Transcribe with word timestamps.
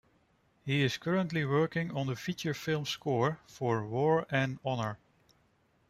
He 0.65 0.81
is 0.81 0.97
currently 0.97 1.45
working 1.45 1.95
on 1.95 2.07
the 2.07 2.15
feature 2.15 2.55
film 2.55 2.87
score 2.87 3.39
for 3.45 3.85
War 3.85 4.25
and 4.31 4.57
Honor. 4.65 4.97